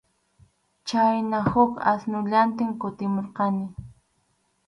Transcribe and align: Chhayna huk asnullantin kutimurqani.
Chhayna 0.87 1.39
huk 1.49 1.71
asnullantin 1.91 2.71
kutimurqani. 2.81 3.65